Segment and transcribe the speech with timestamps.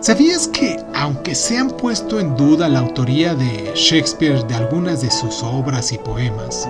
[0.00, 5.10] ¿Sabías que, aunque se han puesto en duda la autoría de Shakespeare de algunas de
[5.10, 6.68] sus obras y poemas,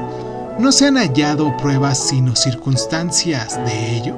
[0.61, 4.17] no se han hallado pruebas sino circunstancias de ello?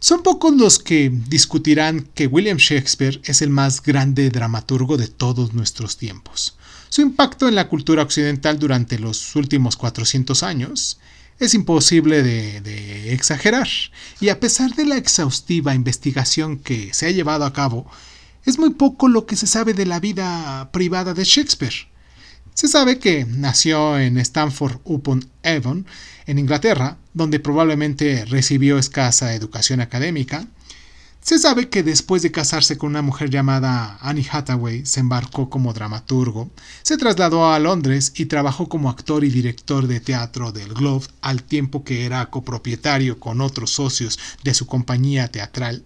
[0.00, 5.52] Son pocos los que discutirán que William Shakespeare es el más grande dramaturgo de todos
[5.52, 6.56] nuestros tiempos.
[6.88, 10.98] Su impacto en la cultura occidental durante los últimos 400 años
[11.40, 13.68] es imposible de, exagerar,
[14.20, 17.90] y a pesar de la exhaustiva investigación que se ha llevado a cabo,
[18.44, 21.88] es muy poco lo que se sabe de la vida privada de Shakespeare.
[22.54, 25.86] Se sabe que nació en Stanford upon Avon,
[26.26, 30.46] en Inglaterra, donde probablemente recibió escasa educación académica.
[31.22, 35.74] Se sabe que después de casarse con una mujer llamada Annie Hathaway, se embarcó como
[35.74, 36.50] dramaturgo,
[36.82, 41.42] se trasladó a Londres y trabajó como actor y director de teatro del Globe al
[41.42, 45.84] tiempo que era copropietario con otros socios de su compañía teatral.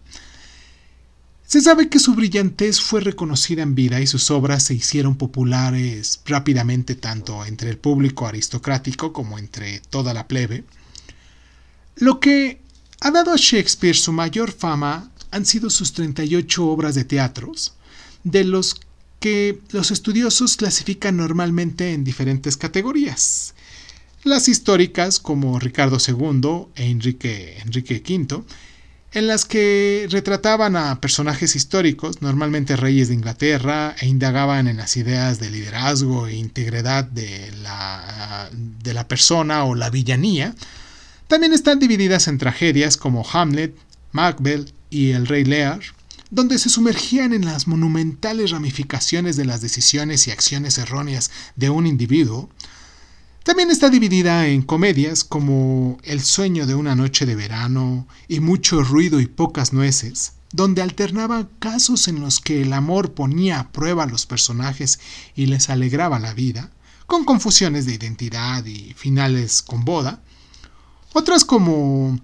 [1.47, 6.21] Se sabe que su brillantez fue reconocida en vida y sus obras se hicieron populares
[6.25, 10.65] rápidamente tanto entre el público aristocrático como entre toda la plebe.
[11.97, 12.63] Lo que
[13.01, 17.75] ha dado a Shakespeare su mayor fama han sido sus 38 obras de teatros,
[18.23, 18.81] de los
[19.19, 23.55] que los estudiosos clasifican normalmente en diferentes categorías.
[24.23, 28.45] Las históricas como Ricardo II e Enrique, Enrique V,
[29.13, 34.97] en las que retrataban a personajes históricos, normalmente reyes de Inglaterra, e indagaban en las
[34.97, 40.55] ideas de liderazgo e integridad de la, de la persona o la villanía.
[41.27, 43.75] También están divididas en tragedias como Hamlet,
[44.13, 45.81] Macbeth y El Rey Lear,
[46.31, 51.89] donde se sumergían en las monumentales ramificaciones de las decisiones y acciones erróneas de un
[51.89, 52.49] individuo,
[53.43, 58.85] también está dividida en comedias como El sueño de una noche de verano y Mucho
[58.85, 64.05] ruido y pocas nueces, donde alternaba casos en los que el amor ponía a prueba
[64.05, 65.01] a los personajes
[65.35, 66.71] y les alegraba la vida,
[67.07, 70.23] con confusiones de identidad y finales con boda,
[71.13, 72.21] otras como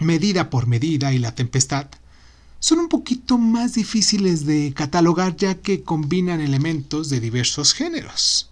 [0.00, 1.86] Medida por medida y La tempestad,
[2.60, 8.50] son un poquito más difíciles de catalogar ya que combinan elementos de diversos géneros.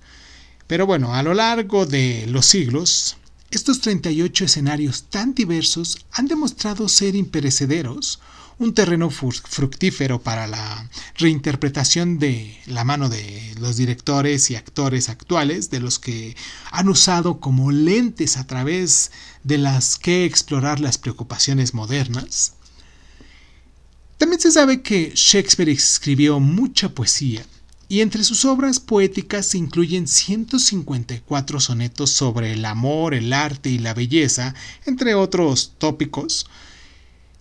[0.67, 3.17] Pero bueno, a lo largo de los siglos,
[3.51, 8.21] estos 38 escenarios tan diversos han demostrado ser imperecederos,
[8.59, 15.71] un terreno fructífero para la reinterpretación de la mano de los directores y actores actuales,
[15.71, 16.37] de los que
[16.73, 19.13] han usado como lentes a través
[19.45, 22.58] de las que explorar las preocupaciones modernas.
[24.19, 27.47] También se sabe que Shakespeare escribió mucha poesía,
[27.89, 33.79] y entre sus obras poéticas se incluyen 154 sonetos sobre el amor, el arte y
[33.79, 34.56] la belleza,
[34.87, 36.47] entre otros tópicos.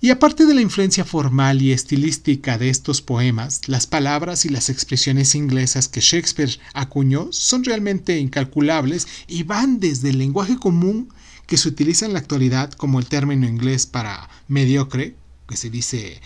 [0.01, 4.69] Y aparte de la influencia formal y estilística de estos poemas, las palabras y las
[4.69, 11.11] expresiones inglesas que Shakespeare acuñó son realmente incalculables y van desde el lenguaje común
[11.47, 15.15] que se utiliza en la actualidad como el término inglés para mediocre,
[15.49, 16.21] que se dice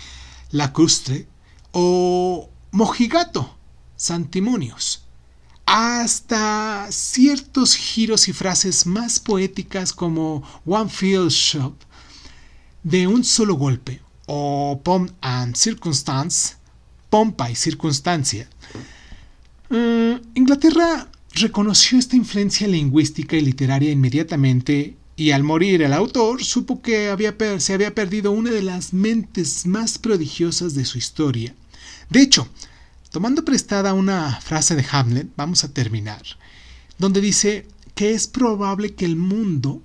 [0.51, 1.27] lacustre,
[1.71, 3.57] o mojigato,
[3.95, 5.05] santimonios,
[5.65, 11.75] hasta ciertos giros y frases más poéticas como One Field Shop,
[12.83, 16.55] de un solo golpe, o Pomp and Circumstance,
[17.09, 18.49] pompa y circunstancia.
[19.69, 26.81] Mm, Inglaterra reconoció esta influencia lingüística y literaria inmediatamente y al morir el autor supo
[26.81, 31.53] que había se había perdido una de las mentes más prodigiosas de su historia.
[32.09, 32.47] De hecho,
[33.11, 36.23] Tomando prestada una frase de Hamlet, vamos a terminar,
[36.97, 39.83] donde dice que es probable que el mundo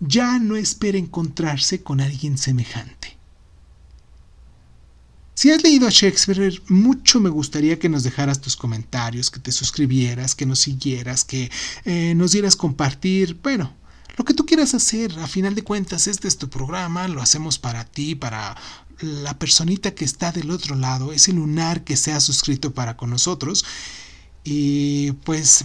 [0.00, 3.16] ya no espere encontrarse con alguien semejante.
[5.34, 9.52] Si has leído a Shakespeare, mucho me gustaría que nos dejaras tus comentarios, que te
[9.52, 11.52] suscribieras, que nos siguieras, que
[11.84, 13.76] eh, nos dieras compartir, bueno,
[14.16, 15.18] lo que tú quieras hacer.
[15.18, 18.56] A final de cuentas, este es tu programa, lo hacemos para ti, para
[19.00, 23.10] la personita que está del otro lado, ese lunar que se ha suscrito para con
[23.10, 23.64] nosotros.
[24.42, 25.64] Y pues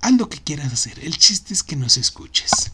[0.00, 0.98] haz lo que quieras hacer.
[1.00, 2.72] El chiste es que nos escuches.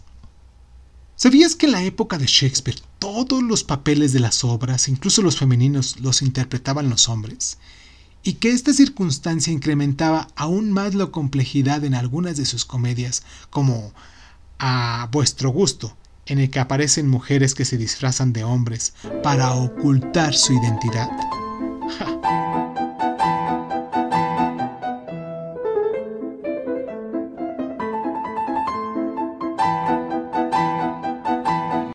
[1.17, 5.39] ¿Sabías que en la época de Shakespeare todos los papeles de las obras, incluso los
[5.39, 7.59] femeninos, los interpretaban los hombres?
[8.23, 13.95] Y que esta circunstancia incrementaba aún más la complejidad en algunas de sus comedias, como
[14.59, 20.35] A vuestro gusto, en el que aparecen mujeres que se disfrazan de hombres para ocultar
[20.35, 21.09] su identidad.